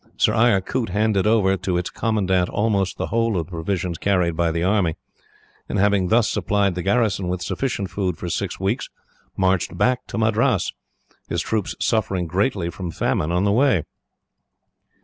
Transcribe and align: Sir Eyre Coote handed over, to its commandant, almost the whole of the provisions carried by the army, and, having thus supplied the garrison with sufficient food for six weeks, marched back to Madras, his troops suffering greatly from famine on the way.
Sir 0.17 0.33
Eyre 0.33 0.61
Coote 0.61 0.89
handed 0.89 1.27
over, 1.27 1.55
to 1.57 1.77
its 1.77 1.91
commandant, 1.91 2.49
almost 2.49 2.97
the 2.97 3.05
whole 3.13 3.37
of 3.37 3.45
the 3.45 3.51
provisions 3.51 3.99
carried 3.99 4.35
by 4.35 4.49
the 4.51 4.63
army, 4.63 4.95
and, 5.69 5.77
having 5.77 6.07
thus 6.07 6.27
supplied 6.27 6.73
the 6.73 6.81
garrison 6.81 7.27
with 7.27 7.43
sufficient 7.43 7.91
food 7.91 8.17
for 8.17 8.27
six 8.27 8.59
weeks, 8.59 8.89
marched 9.37 9.77
back 9.77 10.07
to 10.07 10.17
Madras, 10.17 10.73
his 11.29 11.43
troops 11.43 11.75
suffering 11.79 12.25
greatly 12.25 12.71
from 12.71 12.89
famine 12.89 13.31
on 13.31 13.43
the 13.43 13.51
way. 13.51 13.83